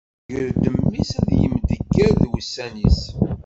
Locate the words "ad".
1.19-1.29